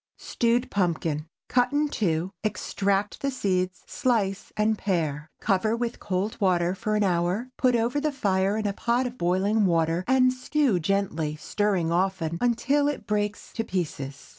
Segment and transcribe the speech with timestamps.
[0.17, 1.27] STEWED PUMPKIN.
[1.47, 5.29] Cut in two, extract the seeds, slice, and pare.
[5.39, 9.15] Cover with cold water for an hour; put over the fire in a pot of
[9.19, 14.29] boiling water and stew gently, stirring often, until it breaks to pieces.